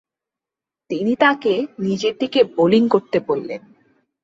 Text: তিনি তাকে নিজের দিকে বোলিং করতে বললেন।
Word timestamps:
তিনি 0.89 1.13
তাকে 1.15 1.53
নিজের 1.79 2.13
দিকে 2.19 2.39
বোলিং 2.55 2.83
করতে 2.87 3.17
বললেন। 3.27 3.61